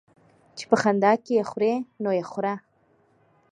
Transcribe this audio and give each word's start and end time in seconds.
چي 0.57 0.63
په 0.69 0.75
خندا 0.81 1.11
کې 1.25 1.47
خورې، 1.49 1.73
نو 2.03 2.09
يې 2.17 2.23
خوره. 2.29 2.53